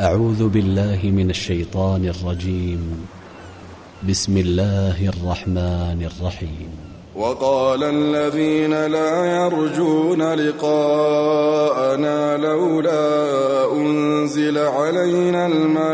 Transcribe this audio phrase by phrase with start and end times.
[0.00, 3.06] أعوذ بالله من الشيطان الرجيم.
[4.08, 6.70] بسم الله الرحمن الرحيم.
[7.16, 15.90] وقال الذين لا يرجون لقاءنا لولا أنزل علينا الملائكة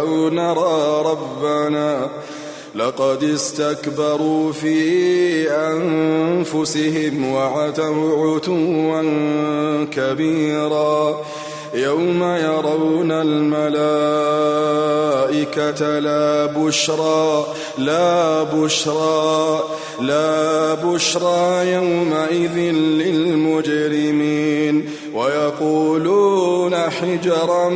[0.00, 2.08] أو نرى ربنا
[2.74, 9.02] لقد استكبروا في أنفسهم وعتوا عتوا
[9.84, 11.20] كبيرا.
[11.74, 13.60] يوم يرون الملائكة
[15.98, 17.46] لا بشرى
[17.78, 19.60] لا بشرى
[20.00, 22.56] لا بشرى يومئذ
[23.02, 24.90] للمجرمين.
[25.14, 27.68] ويقولون حجرا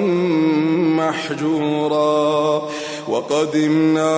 [0.96, 2.62] محجورا.
[3.08, 4.14] وقدمنا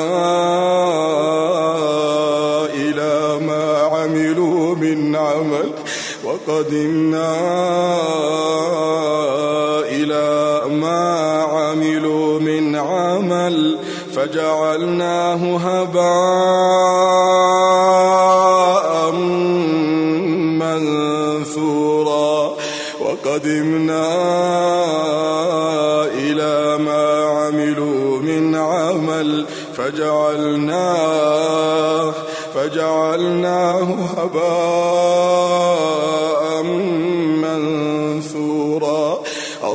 [2.75, 5.71] إلى ما عملوا من عمل.
[6.25, 7.37] وقدمنا
[10.07, 13.79] إلى ما عملوا من عمل
[14.15, 16.07] فجعلناه هباء
[20.63, 22.57] منثورا
[23.01, 24.07] وقدمنا
[26.15, 31.27] إلى ما عملوا من عمل فجعلناه
[32.55, 35.96] فجعلناه هباء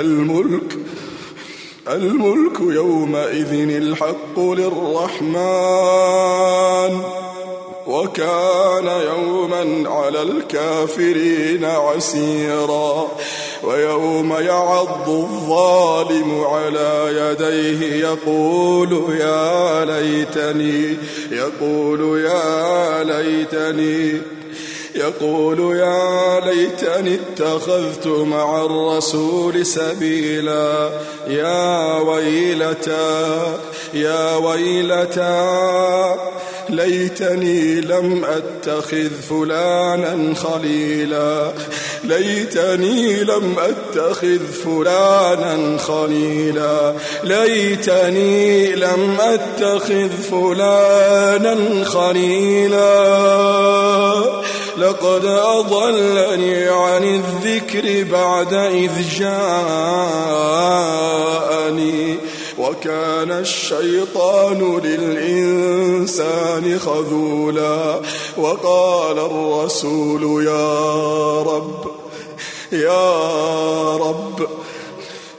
[0.00, 0.76] الملك
[1.88, 6.16] الملك يومئذ الحق للرحمن.
[7.86, 13.08] وكان يوما على الكافرين عسيرا
[13.64, 20.96] ويوم يعض الظالم على يديه يقول يا ليتني
[21.30, 24.20] يقول يا ليتني
[24.96, 30.90] يقول يا ليتني اتخذت مع الرسول سبيلا.
[31.28, 33.42] يا ويلتى
[33.94, 36.14] يا ويلتى
[36.68, 41.52] ليتني لم أتخذ فلانا خليلا.
[42.04, 46.94] ليتني لم أتخذ فلانا خليلا.
[47.24, 52.86] ليتني لم أتخذ فلانا خليلا.
[54.78, 59.56] لقد أضلني عن الذكر بعد إذ جاءني.
[62.58, 68.00] وكان الشيطان للإنسان خذولا.
[68.36, 71.86] وقال الرسول يا رب
[72.72, 74.48] يا رب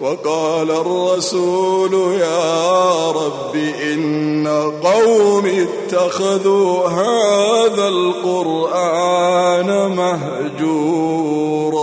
[0.01, 3.55] وقال الرسول يا رب
[3.93, 4.47] إن
[4.83, 11.77] قوم اتخذوا هذا القرآن مهجورا.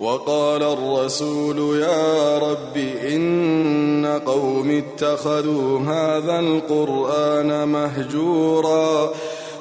[0.00, 2.76] وقال الرسول يا رب
[3.12, 9.10] إن قوم اتخذوا هذا القرآن مهجورا.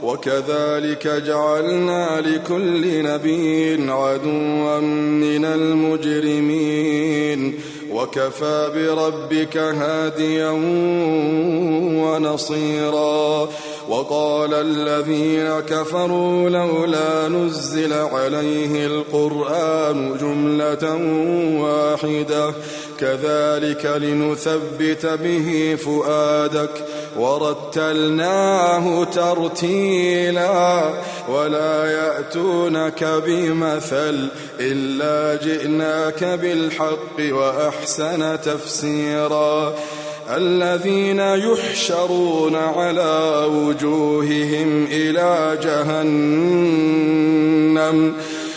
[0.03, 6.97] وكذلك جعلنا لكل نبي عدوا من المجرمين.
[7.91, 10.49] وكفى بربك هاديا
[12.03, 13.49] ونصيرا.
[13.89, 20.95] وقال الذين كفروا لولا نزل عليه القرآن جملة
[21.61, 22.53] واحدة.
[22.99, 26.69] كذلك لنثبت به فؤادك.
[27.17, 30.93] ورتلناه ترتيلا
[31.29, 34.27] ولا يأتونك بمثل
[34.59, 39.75] إلا جئناك بالحق وأحسن تفسيرا.
[40.35, 45.97] الذين يحشرون على وجوههم إلى جهنم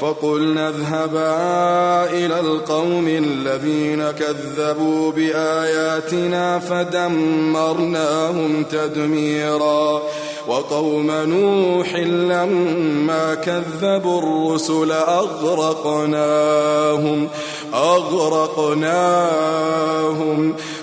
[0.00, 10.02] فقلنا اذهبا إلى القوم الذين كذبوا بآياتنا فدمرناهم تدميرا.
[10.48, 17.28] وقوم نوح لما كذبوا الرسل أغرقناهم
[17.74, 18.78] أغرقناهم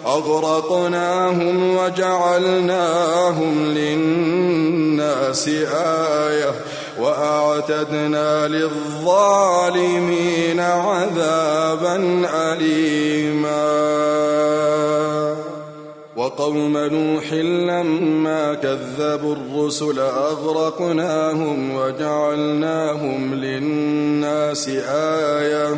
[0.05, 6.55] أغرقناهم وجعلناهم للناس آية.
[6.99, 13.85] وأعتدنا للظالمين عذابا أليما.
[16.15, 25.77] وقوم نوح لما كذبوا الرسل أغرقناهم وجعلناهم للناس آية.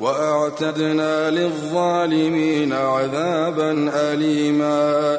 [0.00, 5.18] وأعتدنا للظالمين عذابا أليما.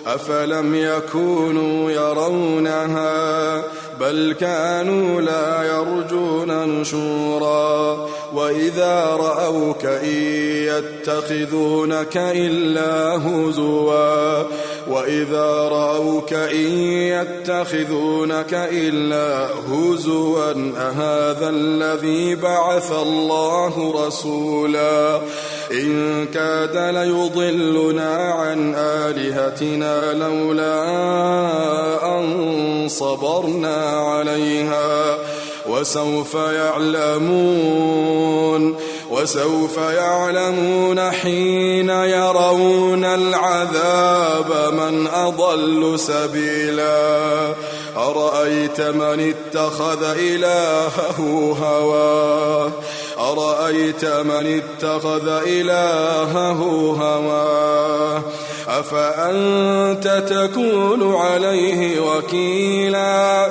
[0.07, 3.63] أفلم يكونوا يرونها
[3.99, 10.15] بل كانوا لا يرجون نشورا وإذا رأوك إن
[10.67, 14.43] يتخذونك إلا هزوا
[14.87, 16.71] وإذا رأوك إن
[17.13, 25.21] يتخذونك إلا هزوا أهذا الذي بعث الله رسولا
[25.71, 30.83] إن كاد ليضلنا عن آلهتنا لولا
[32.17, 35.17] أن صبرنا عليها
[35.69, 38.01] وسوف يعلمون
[39.11, 47.53] وسوف يعلمون حين يرون العذاب من أضل سبيلا
[47.97, 51.19] أرأيت من اتخذ إلهه
[51.61, 52.71] هواه
[53.19, 56.61] أرأيت من اتخذ إلهه
[57.01, 58.21] هواه
[58.79, 63.45] أفأنت تكون عليه وكيلا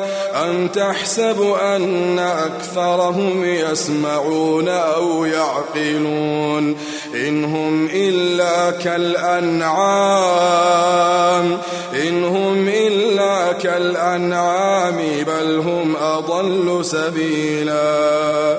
[0.45, 6.77] أم تحسب أن أكثرهم يسمعون أو يعقلون
[7.15, 9.91] إن هم إلا كالأنعام
[12.09, 14.97] إن هم إلا كالأنعام
[15.27, 18.59] بل هم أضل سبيلا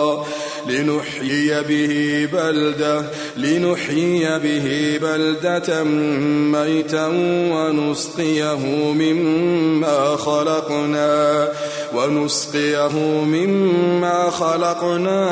[1.51, 3.03] لنحيي به بلدة
[3.37, 7.07] لنحيي به بلدة ميتا
[7.51, 11.49] ونسقيه مما خلقنا
[11.95, 15.25] ونسقيه مما خلقنا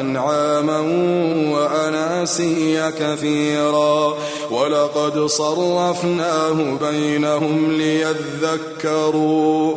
[0.00, 0.80] أنعاما
[1.52, 4.16] وأناسيا كثيرا.
[4.50, 9.76] ولقد صرفناه بينهم ليذكروا.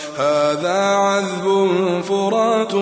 [0.21, 1.71] هذا عذب
[2.09, 2.73] فرات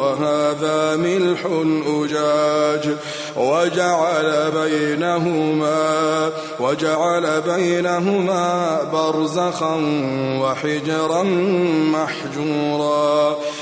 [0.00, 1.46] وهذا ملح
[1.86, 2.96] أجاج
[3.36, 6.30] وجعل بينهما
[6.60, 9.76] وجعل بينهما برزخا
[10.40, 11.22] وحجرا
[11.92, 13.36] محجورا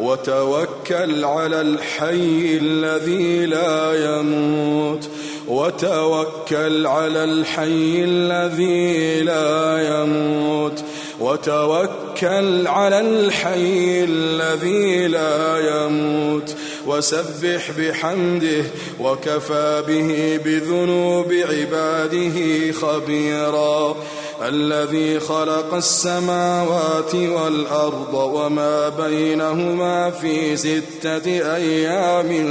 [0.00, 5.08] وتوكل على الحي الذي لا يموت.
[5.48, 10.84] وتوكل على الحي الذي لا يموت.
[11.20, 16.54] وتوكل على الحي الذي لا يموت.
[16.86, 18.64] وسبح بحمده
[19.00, 23.96] وكفى به بذنوب عباده خبيرا.
[24.42, 32.46] الذي خلق السماوات والأرض وما بينهما في ستة أيام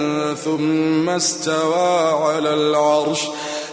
[0.45, 3.19] ثم استوى على العرش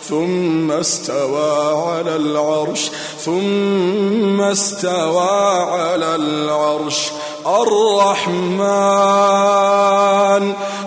[0.02, 7.11] ثم استوى على العرش ثم استوى على العرش.
[7.46, 8.66] الرحمن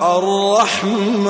[0.01, 1.29] الرحمن.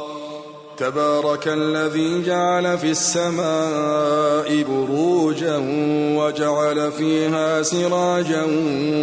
[0.81, 5.57] تبارك الذي جعل في السماء بروجا
[6.17, 8.43] وجعل فيها سراجا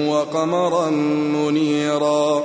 [0.09, 2.45] وقمرا منيرا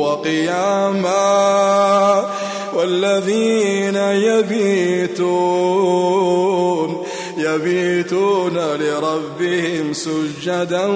[0.00, 1.20] وقياما
[2.74, 5.90] والذين يبيتون
[7.36, 10.86] يبيتون لربهم سجدا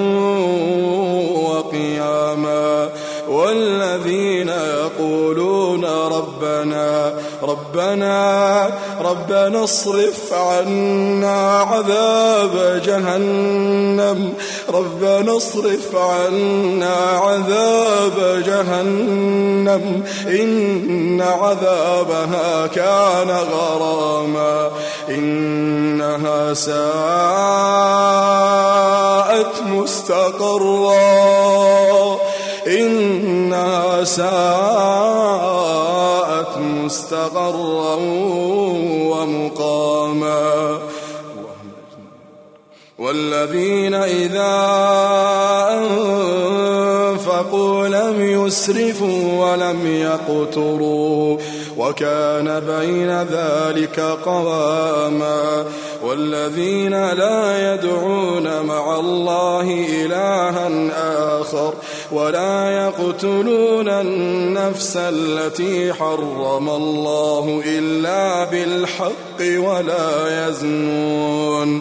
[1.45, 2.91] وقياما
[3.29, 7.15] والذين يقولون ربنا
[7.49, 8.69] ربنا
[9.01, 14.33] ربنا اصرف عنا عذاب جهنم.
[14.69, 20.03] ربنا اصرف عنا عذاب جهنم.
[20.27, 24.71] إن عذابها كان غراما.
[25.09, 26.75] إنها ساءت
[29.67, 30.95] مستقرا.
[32.67, 35.44] إنها ساءت
[37.05, 37.95] مستقرا
[39.13, 40.79] ومقاما.
[42.99, 44.57] والذين إذا
[47.13, 51.39] أنفقوا لم يسرفوا ولم يقتروا.
[51.79, 55.65] وكان بين ذلك قواما
[56.05, 60.71] والذين لا يدعون مع الله إلها
[61.41, 61.75] آخر
[62.13, 71.81] ولا يقتلون النفس التي حرم الله إلا بالحق ولا يزنون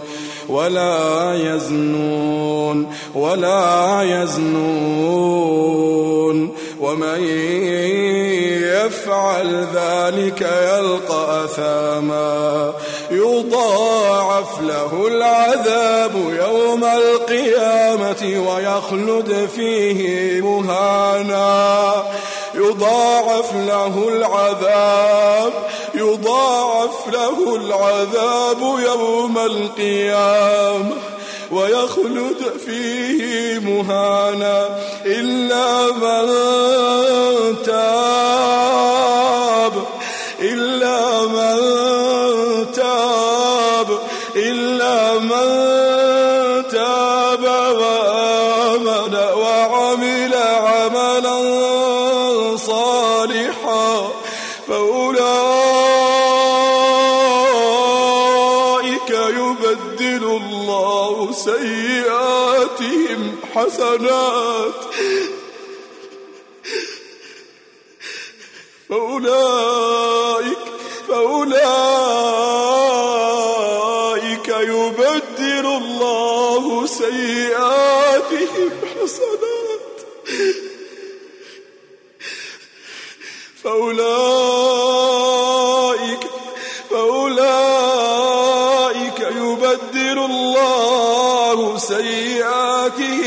[0.50, 5.84] ولا يزنون ولا يزنون
[6.84, 7.24] ومن
[8.64, 12.74] يفعل ذلك يلقى أثاما.
[13.12, 22.04] يضاعف له العذاب يوم القيامة ويخلد فيه مهانا.
[22.56, 25.54] يضاعف له العذاب
[25.96, 31.13] يضاعف له العذاب يوم القيامة.
[31.54, 36.28] ويخلد فيه مهانا إلا من
[37.66, 39.03] تاب.
[63.64, 64.74] سيئاتهم حسنات.
[68.90, 70.58] فأولئك
[71.08, 71.68] فأولئك
[74.48, 79.98] يبدل الله سيئاتهم حسنات.
[83.64, 84.84] فأولئك
[86.90, 87.80] فأولئك
[89.20, 91.78] يبدل الله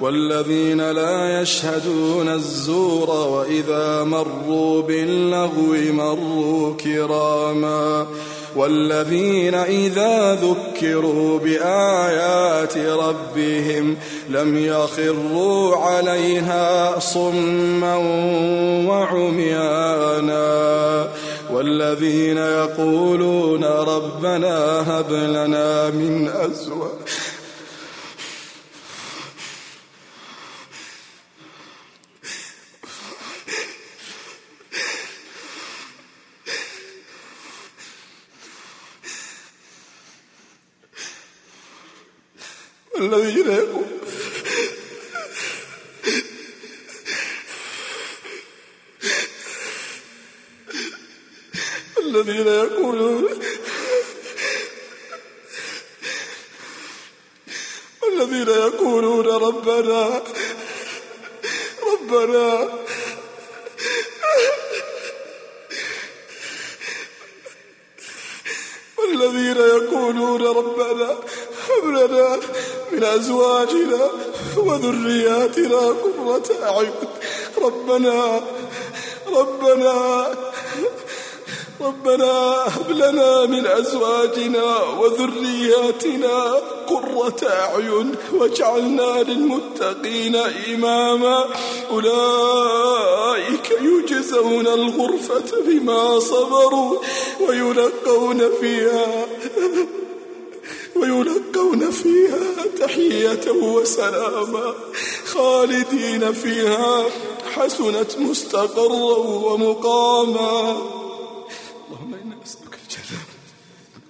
[0.00, 8.06] والذين لا يشهدون الزور وإذا مروا باللغو مروا كراما
[8.56, 13.96] والذين إذا ذكروا بآيات ربهم
[14.28, 17.96] لم يخروا عليها صما
[18.88, 20.40] وعميانا
[21.52, 26.90] والذين يقولون ربنا هب لنا من أزواج
[43.00, 43.86] الذين يقول
[51.98, 52.79] الذين يقولون
[78.06, 78.42] ربنا
[79.26, 80.26] ربنا
[81.80, 82.32] ربنا
[82.66, 90.36] هب لنا من أزواجنا وذرياتنا قرة أعين واجعلنا للمتقين
[90.74, 91.44] إماما.
[91.90, 96.98] أولئك يجزون الغرفة بما صبروا
[97.48, 99.26] ويلقون فيها
[100.96, 104.74] ويلقون فيها تحية وسلاما
[105.26, 107.04] خالدين فيها.
[107.56, 110.60] حسنت مستقرا ومقاما.
[111.88, 113.20] اللهم إنا نسألك الجنة.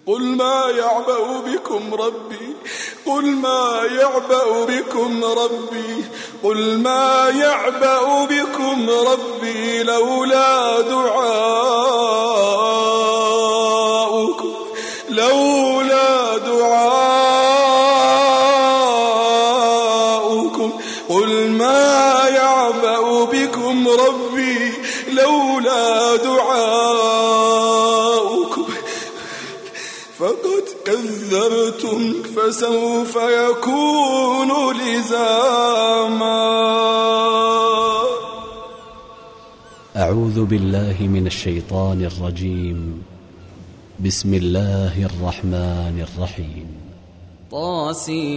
[0.06, 2.56] قل ما يعبأ بكم ربي.
[3.06, 6.04] قل ما يعبأ بكم ربي.
[6.42, 11.39] قل ما يعبأ بكم ربي لولا دعاؤكم
[40.44, 43.02] بالله من الشيطان الرجيم.
[44.04, 46.66] بسم الله الرحمن الرحيم.
[47.50, 48.30] طاسيم.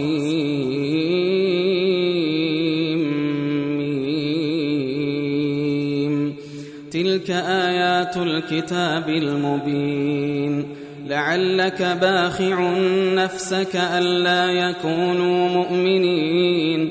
[6.90, 10.64] تلك آيات الكتاب المبين.
[11.06, 12.78] لعلك باخع
[13.14, 16.90] نفسك ألا يكونوا مؤمنين.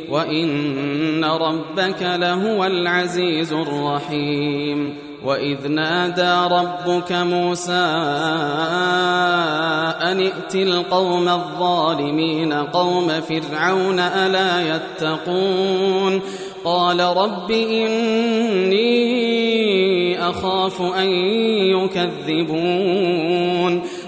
[0.11, 4.95] وإن ربك لهو العزيز الرحيم
[5.25, 7.71] وإذ نادى ربك موسى
[10.01, 16.21] أن ائت القوم الظالمين قوم فرعون ألا يتقون
[16.65, 18.81] قال رب إني
[20.29, 21.09] أخاف أن
[22.27, 23.81] يكذبون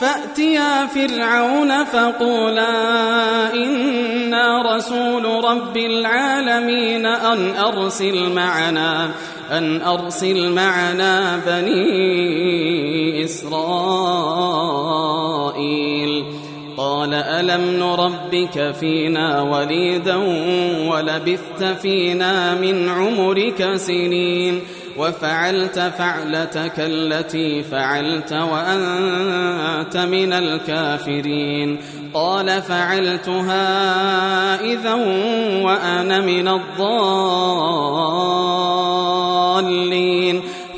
[0.00, 2.74] فأتيا فرعون فقولا
[3.54, 9.10] إنا رسول رب العالمين أن أرسل معنا
[9.50, 13.90] أن أرسل معنا بني إسرائيل.
[16.76, 20.16] قال ألم نربك فينا وليدا
[20.88, 24.60] ولبثت فينا من عمرك سنين؟
[25.00, 31.78] وفعلت فعلتك التي فعلت وأنت من الكافرين.
[32.14, 33.64] قال فعلتها
[34.60, 34.94] إذا
[35.64, 37.00] وأنا من الضالين.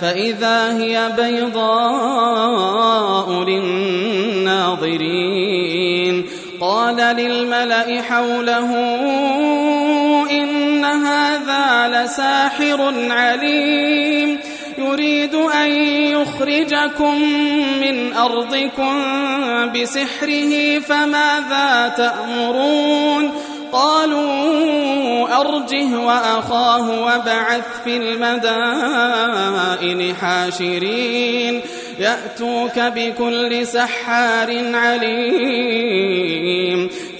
[0.00, 2.64] فإذا هي بيضاء
[3.44, 4.74] للناظرين.
[6.60, 8.70] قال للملأ حوله
[10.30, 14.38] إن هذا لساحر عليم.
[14.78, 17.22] يريد أن يخرجكم
[17.80, 19.02] من أرضكم
[19.72, 23.32] بسحره فماذا تأمرون؟
[23.74, 29.34] قالوا أرجه وأخاه وبعث في المدائن
[30.14, 31.60] حاشرين.
[32.00, 36.24] يأتوك بكل سحار عليم.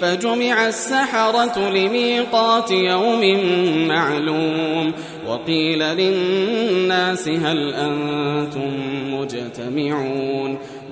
[0.01, 3.41] فجمع السحرة لميقات يوم
[3.89, 4.93] معلوم.
[5.27, 8.73] وقيل للناس هل أنتم
[9.15, 10.59] مجتمعون.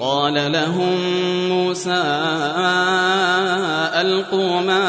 [0.00, 0.96] قال لهم
[1.48, 2.02] موسى
[4.00, 4.84] ألقوا ما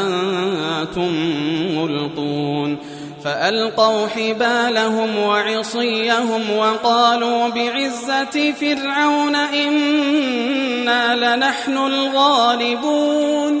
[0.00, 1.12] أنتم
[1.78, 2.78] ملقون
[3.24, 13.60] فألقوا حبالهم وعصيهم وقالوا بعزة فرعون إنا لنحن الغالبون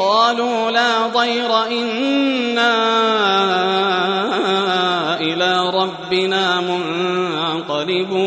[0.00, 2.74] قالوا لا ضير إنا
[5.20, 8.20] إلى ربنا منقلبون.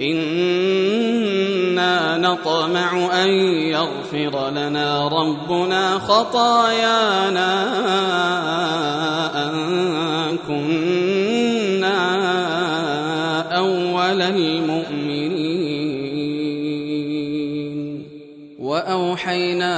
[0.00, 3.28] إنا نطمع أن
[3.68, 7.68] يغفر لنا ربنا خطايانا.
[19.18, 19.74] وأوحينا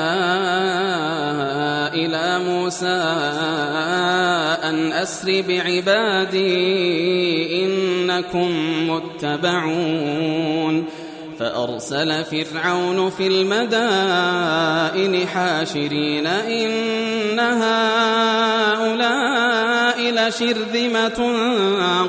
[1.94, 3.03] إلى موسى
[4.68, 6.44] أن أسر بعبادي
[7.64, 8.50] إنكم
[8.90, 10.85] متبعون.
[11.38, 18.90] فأرسل فرعون في المدائن حاشرين إن هؤلاء
[20.00, 21.33] لشرذمة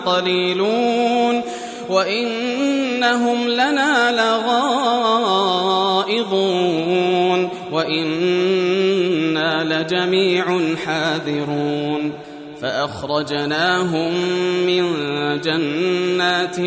[0.05, 1.43] قليلون.
[1.91, 4.11] وإنهم لنا
[6.11, 12.13] لغائظون وإنا لجميع حاذرون
[12.61, 14.13] فأخرجناهم
[14.65, 14.83] من
[15.41, 16.59] جنات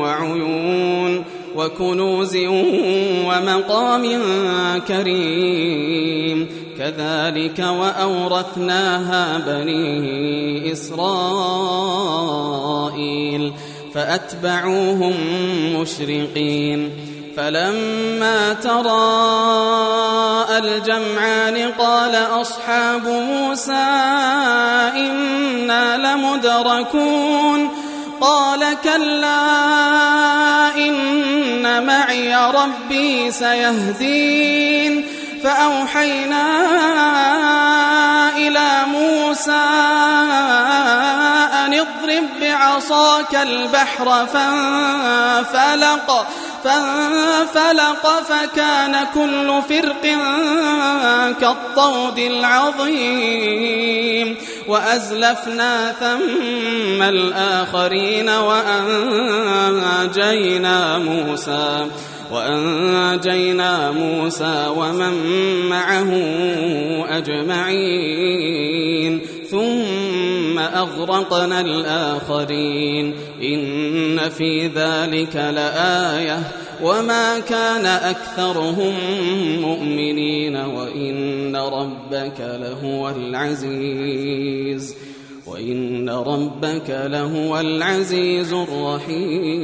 [0.00, 1.24] وعيون
[1.56, 2.36] وكنوز
[3.26, 4.08] ومقام
[4.88, 11.92] كريم كذلك وأورثناها بني إسرائيل
[13.94, 15.14] فأتبعوهم
[15.76, 16.90] مشرقين
[17.36, 23.86] فلما تراءى الجمعان قال أصحاب موسى
[24.96, 27.68] إنا لمدركون
[28.20, 29.46] قال كلا
[30.76, 35.06] إن معي ربي سيهدين
[35.44, 36.46] فأوحينا
[38.36, 39.62] إلى موسى
[41.66, 46.08] أن اضرب بعصاك البحر فانفلق
[46.64, 50.02] فانفلق فكان كل فرق
[51.40, 53.72] كالطود العظيم.
[54.68, 58.28] وأزلفنا ثم الآخرين
[59.68, 61.86] وأنجينا موسى
[62.30, 65.14] وأنجينا موسى ومن
[65.68, 66.10] معه
[67.18, 68.81] أجمعين.
[70.82, 73.14] أغرقنا الآخرين.
[73.42, 76.38] إن في ذلك لآية.
[76.82, 78.94] وما كان أكثرهم
[79.60, 80.56] مؤمنين.
[80.56, 84.96] وإن ربك لهو العزيز.
[85.46, 89.62] وإن ربك لهو العزيز الرحيم.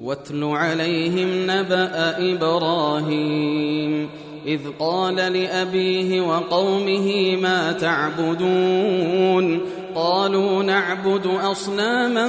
[0.00, 4.08] واتل عليهم نبأ إبراهيم.
[4.46, 9.60] إذ قال لأبيه وقومه ما تعبدون؟
[9.94, 12.26] قالوا نعبد أصناما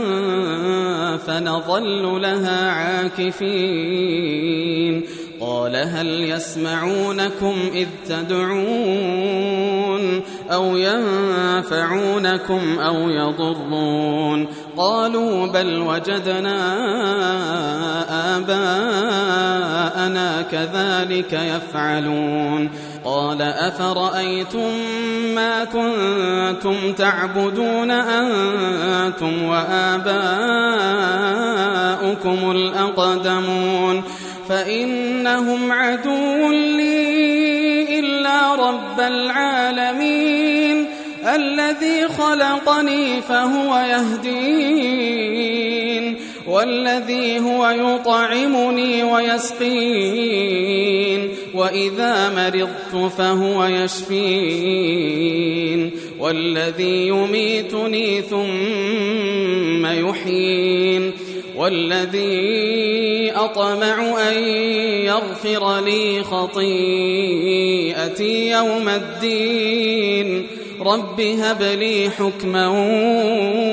[1.17, 4.21] فنظل لها عاكفين.
[5.39, 9.21] قال هل يسمعونكم إذ تدعون؟
[10.51, 14.47] أو ينفعونكم أو يضرون.
[14.77, 16.77] قالوا بل وجدنا
[18.37, 22.69] آباءنا كذلك يفعلون.
[23.05, 24.69] قال أفرأيتم
[25.35, 30.11] ما كنتم تعبدون أنتم وآباؤكم
[32.51, 34.03] الأقدمون؟
[34.49, 37.31] فإنهم عدو لي
[38.59, 40.30] رب العالمين.
[41.35, 45.51] الذي خلقني فهو يهدين
[46.47, 50.61] والذي هو يطعمني ويسقين
[51.53, 55.11] وإذا مرضت فهو يشفين
[56.19, 61.11] والذي يميتني ثم يحيين
[61.55, 64.43] والذي أطمع أن
[65.05, 66.71] يغفر لي خطيئتي
[68.49, 70.47] يوم الدين.
[70.81, 72.67] رب هب لي حكما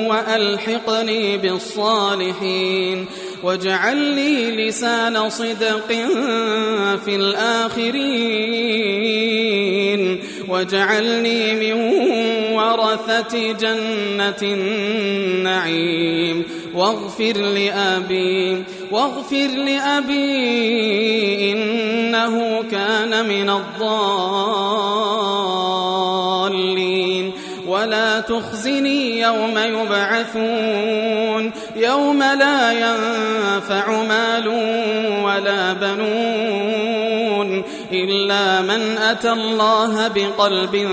[0.09, 3.05] وألحقني بالصالحين
[3.43, 5.87] واجعل لي لسان صدق
[7.05, 7.99] في الآخرين
[10.47, 11.73] واجعلني من
[12.53, 15.79] ورثة جنة النعيم
[16.75, 20.31] واغفر لأبي واغفر لأبي
[21.51, 25.09] إنه كان من الضالين
[27.79, 34.47] ولا تخزني يوم يبعثون يوم لا ينفع مال
[35.23, 36.48] ولا بنون
[38.03, 40.87] إلا من أتى الله بقلب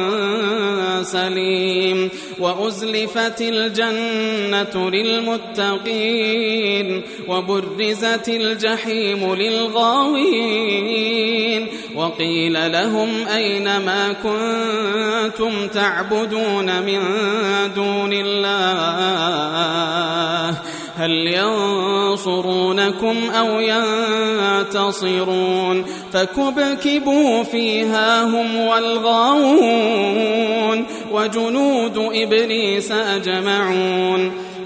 [1.03, 10.87] سليم وأزلفت الجنة للمتقين وبرزت الجحيم للغاوين
[11.95, 17.01] وقيل لهم أين ما كنتم تعبدون من
[17.75, 20.57] دون الله
[20.97, 23.61] هل ينصرونكم أو
[24.61, 30.07] ينتصرون فكبكبوا فيها هم والغاوون
[31.13, 34.46] وجنود إبليس أجمعون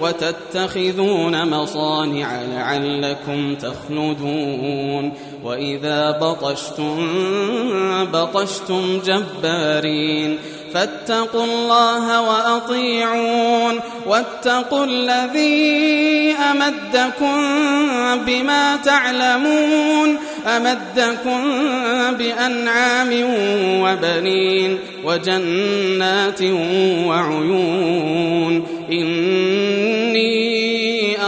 [0.00, 5.12] وتتخذون مصانع لعلكم تخلدون
[5.44, 7.06] وإذا بطشتم
[8.12, 10.38] بطشتم جبارين
[10.74, 17.36] فاتقوا الله وأطيعون واتقوا الذي أمدكم
[18.26, 20.16] بما تعلمون
[20.46, 21.42] أمدكم
[22.18, 23.10] بأنعام
[23.82, 26.42] وبنين وجنات
[27.06, 29.97] وعيون إني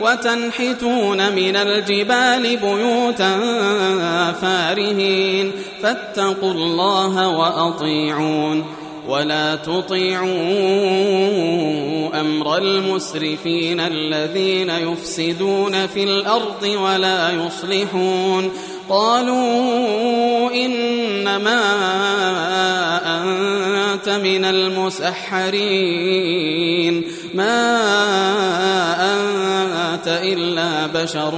[0.00, 3.38] وتنحتون من الجبال بيوتا
[4.40, 8.64] فارهين فاتقوا الله وأطيعون
[9.08, 10.30] ولا تطيعوا
[12.20, 18.50] أمر المسرفين الذين يفسدون في الأرض ولا يصلحون
[18.88, 21.62] قالوا إنما
[23.22, 25.54] أنت من المسحرين.
[27.34, 27.74] ما
[29.14, 31.34] أنت إلا بشر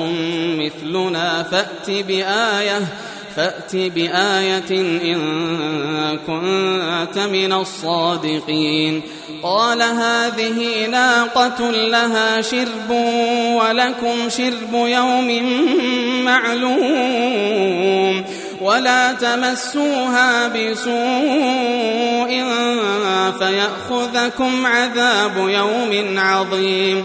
[0.58, 1.42] مثلنا.
[1.42, 2.80] فأت بآية
[3.36, 4.70] فأت بآية
[5.14, 5.18] إن
[6.26, 9.02] كنت من الصادقين.
[9.42, 12.90] قال هذه ناقة لها شرب
[13.60, 15.42] ولكم شرب يوم
[16.24, 18.24] معلوم
[18.60, 22.44] ولا تمسوها بسوء
[23.38, 27.04] فيأخذكم عذاب يوم عظيم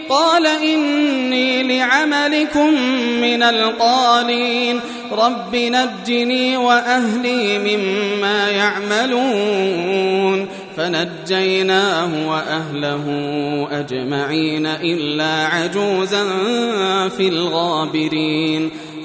[0.09, 2.73] قال إني لعملكم
[3.21, 4.79] من القالين.
[5.11, 10.47] رب نجني وأهلي مما يعملون.
[10.77, 13.05] فنجيناه وأهله
[13.71, 16.23] أجمعين إلا عجوزا
[17.17, 18.71] في الغابرين.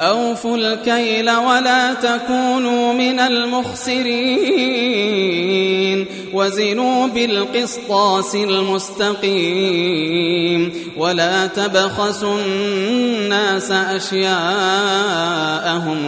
[0.00, 4.74] أوفوا الكيل ولا تكونوا من المخسرين.
[6.32, 9.92] وزنوا بالقسطاس المستقيم.
[10.96, 14.34] ولا تبخسوا الناس أشياءهم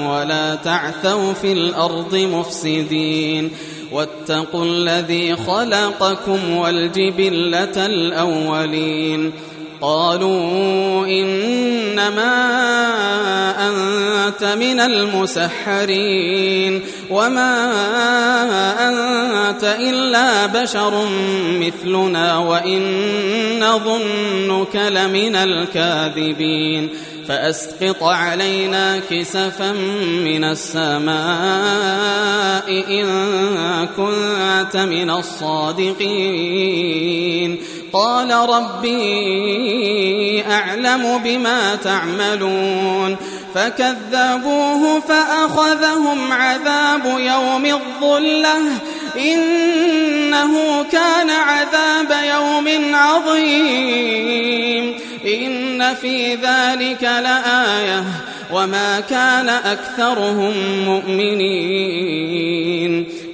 [0.07, 3.51] ولا تعثوا في الأرض مفسدين.
[3.93, 9.33] واتقوا الذي خلقكم والجبلة الأولين.
[9.81, 12.37] قالوا إنما
[13.69, 16.17] أنت من المسحرين
[17.11, 17.73] وما
[18.89, 21.07] أنت إلا بشر
[21.61, 22.83] مثلنا وإن
[23.61, 26.89] نظنك لمن الكاذبين
[27.29, 29.73] فأسقط علينا كسفا
[30.25, 31.17] من السماء
[32.71, 33.07] إن
[33.97, 36.47] كنت من الصادقين
[37.97, 38.95] قال ربي
[40.51, 43.17] أعلم بما تعملون
[43.55, 48.59] فكذبوه فأخذهم عذاب يوم الظلة
[49.19, 54.95] إنه كان عذاب يوم عظيم
[55.27, 58.05] إن في ذلك لآية
[58.53, 62.27] وما كان أكثرهم مؤمنين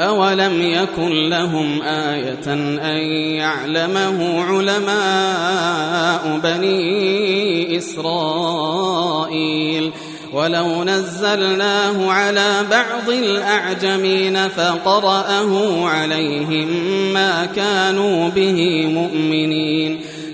[0.00, 2.98] أولم يكن لهم آية أن
[3.36, 9.20] يعلمه علماء بني إسرائيل
[10.32, 16.68] ولو نزلناه على بعض الأعجمين فقرأه عليهم
[17.12, 20.00] ما كانوا به مؤمنين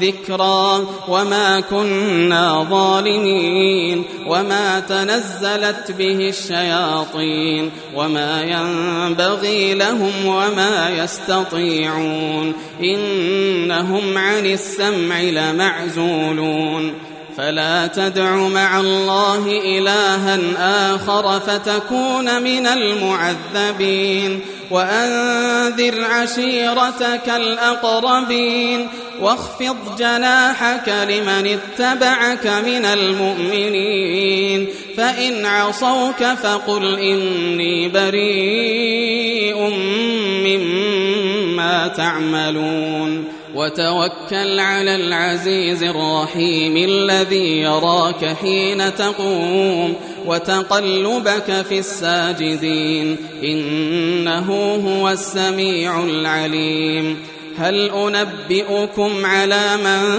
[0.00, 14.46] ذكرى وما كنا ظالمين وما تنزلت به الشياطين وما ينبغي لهم وما يستطيعون إنهم عن
[14.46, 16.94] السمع لمعزولون
[17.38, 20.38] فلا تدع مع الله إلها
[20.94, 24.40] آخر فتكون من المعذبين
[24.70, 28.88] وأنذر عشيرتك الأقربين
[29.20, 34.66] واخفض جناحك لمن اتبعك من المؤمنين
[34.96, 39.70] فإن عصوك فقل إني بريء
[40.44, 49.94] مما تعملون وتوكل على العزيز الرحيم الذي يراك حين تقوم
[50.26, 57.16] وتقلبك في الساجدين إنه هو السميع العليم
[57.58, 60.18] هل أنبئكم على من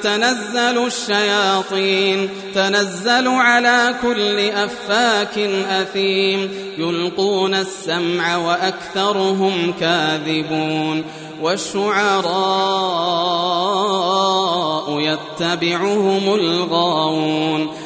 [0.00, 5.38] تنزل الشياطين؟ تنزل على كل أفاك
[5.70, 6.50] أثيم.
[6.78, 11.04] يلقون السمع وأكثرهم كاذبون.
[11.42, 12.36] والشعراء
[15.00, 17.85] يتبعهم الغاوون.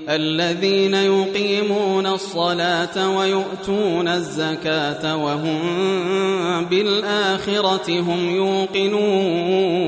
[0.09, 9.87] الذين يقيمون الصلاة ويؤتون الزكاة وهم بالآخرة هم يوقنون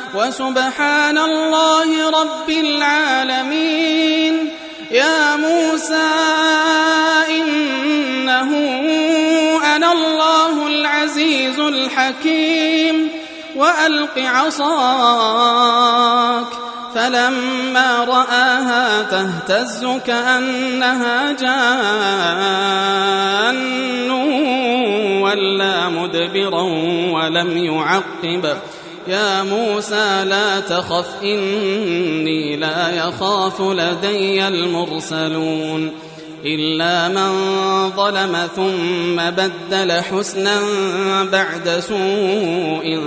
[0.13, 4.49] وسبحان الله رب العالمين.
[4.91, 6.11] يا موسى
[7.29, 8.51] إنه
[9.75, 13.09] أنا الله العزيز الحكيم.
[13.55, 15.41] وألق عصاك
[16.95, 23.21] فلما رآها تهتز كأنها جان.
[25.21, 26.61] ولا مدبرا
[27.11, 28.57] ولم يعقب.
[29.11, 35.91] يا موسى لا تخف إني لا يخاف لدي المرسلون.
[36.45, 37.31] إلا من
[37.89, 40.61] ظلم ثم بدل حسنا
[41.23, 42.99] بعد سوء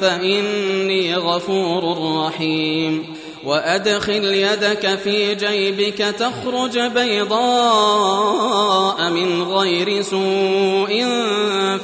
[0.00, 1.96] فإني غفور
[2.26, 3.04] رحيم.
[3.44, 7.40] وأدخل يدك في جيبك تخرج بيضاء
[9.10, 11.04] من غير سوء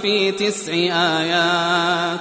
[0.03, 0.73] في تسع
[1.21, 2.21] آيات.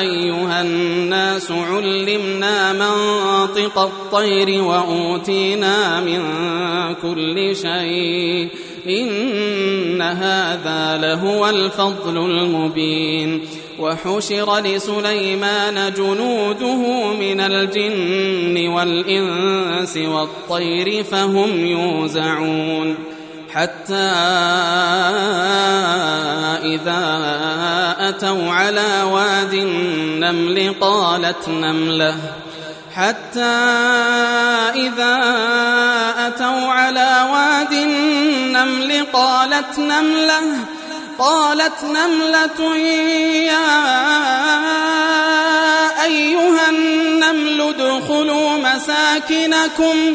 [0.00, 6.22] أيها الناس علمنا منطق الطير وأوتينا من
[7.02, 8.48] كل شيء
[8.88, 13.40] إن هذا لهو الفضل المبين
[13.78, 22.94] وحشر لسليمان جنوده من الجن والإنس والطير فهم يوزعون
[23.58, 23.94] حتى
[26.62, 27.02] إذا
[28.00, 32.16] أتوا على واد النمل قالت نملة.
[32.94, 33.40] حتى
[34.74, 35.18] إذا
[36.26, 40.40] أتوا على واد النمل قالت نملة.
[41.18, 42.76] قالت نملة
[43.46, 43.68] يا
[46.04, 50.14] أيها النمل ادخلوا مساكنكم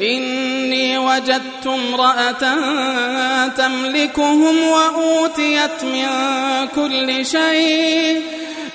[0.00, 2.56] إني وجدت امرأة
[3.48, 6.08] تملكهم وأوتيت من
[6.74, 8.22] كل شيء.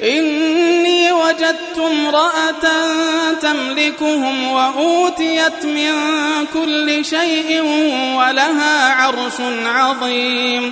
[0.03, 2.65] إني وجدت امرأة
[3.41, 5.93] تملكهم وأوتيت من
[6.53, 7.61] كل شيء
[8.17, 10.71] ولها عرش عظيم.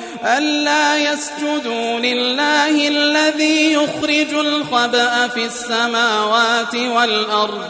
[0.25, 7.69] ألا يسجدوا لله الذي يخرج الخبأ في السماوات والأرض.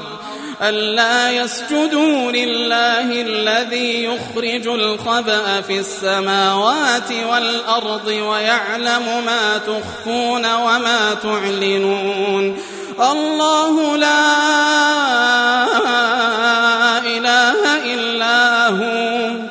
[0.62, 12.62] ألا يسجدوا لله الذي يخرج الخبأ في السماوات والأرض ويعلم ما تخفون وما تعلنون.
[13.00, 14.28] الله لا
[17.00, 19.51] إله إلا هو.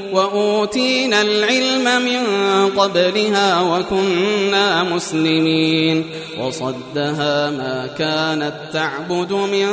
[0.11, 2.25] وأوتينا العلم من
[2.79, 6.05] قبلها وكنا مسلمين.
[6.39, 9.67] وصدها ما كانت تعبد من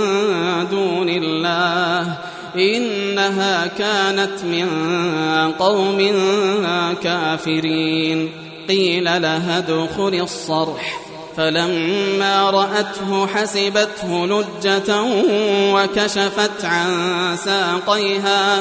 [0.70, 2.18] دون الله.
[2.56, 4.68] إنها كانت من
[5.58, 6.12] قوم
[7.02, 8.32] كافرين.
[8.68, 11.00] قيل لها ادخل الصرح.
[11.36, 15.02] فلما رأته حسبته لجة
[15.74, 16.90] وكشفت عن
[17.36, 18.60] ساقيها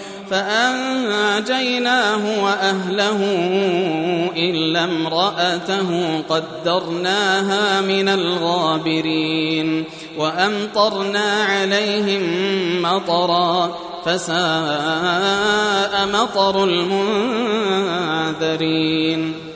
[0.31, 3.19] فأنجيناه وأهله
[4.35, 9.83] إلا امرأته قدرناها من الغابرين
[10.17, 12.21] وأمطرنا عليهم
[12.81, 16.63] مطرا فساء مطر
[18.23, 19.50] المنذرين